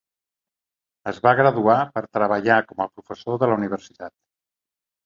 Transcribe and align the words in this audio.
Es 1.11 1.19
va 1.27 1.33
graduar 1.41 1.77
per 1.99 2.03
treballar 2.19 2.59
com 2.73 2.83
a 2.87 2.89
professor 2.97 3.43
de 3.45 3.53
la 3.53 3.61
universitat. 3.63 4.17